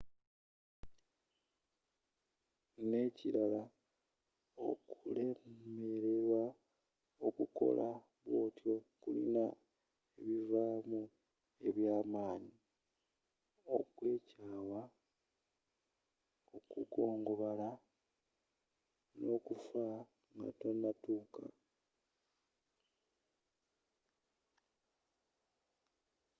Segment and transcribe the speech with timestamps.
[2.89, 3.63] n'ekirala
[4.69, 6.43] okulemelerwa
[7.27, 7.87] okukola
[8.25, 9.45] bwotyo kilina
[10.19, 11.01] ebivaamu
[11.67, 12.55] eby'amaanyi
[13.75, 14.81] okweekyaawa
[16.55, 17.69] okugongobala
[19.23, 19.85] n'okuffa
[20.37, 21.43] nga tonatuuka